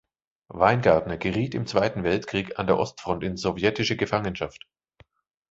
[0.47, 4.65] Weingartner geriet im Zweiten Weltkrieg an der Ostfront in sowjetische Gefangenschaft.